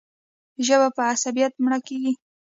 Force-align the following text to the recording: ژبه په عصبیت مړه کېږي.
ژبه 0.65 0.87
په 0.95 1.01
عصبیت 1.11 1.53
مړه 1.63 1.79
کېږي. 1.87 2.13